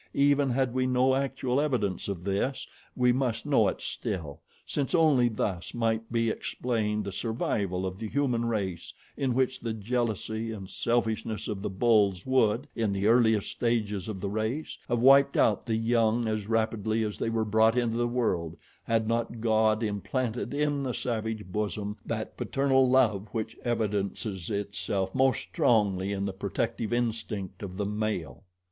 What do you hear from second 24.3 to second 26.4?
itself most strongly in the